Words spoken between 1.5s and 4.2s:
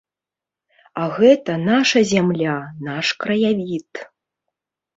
наша зямля, наш краявід.